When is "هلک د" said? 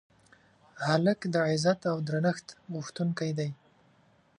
0.85-1.35